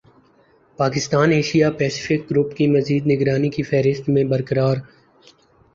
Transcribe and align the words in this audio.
Pakistan 0.79 1.29
Asia 1.31 1.69
Pacific 1.71 2.21
group 2.31 2.55
کی 2.55 2.67
مزید 2.67 3.03
نگرانی 3.07 3.49
کی 3.49 3.63
فہرست 3.63 4.09
میں 4.09 4.23
برقرار 4.25 4.77